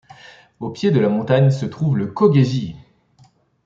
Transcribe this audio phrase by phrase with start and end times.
[0.59, 2.75] Au pied de la montagne se trouve le Koge-ji.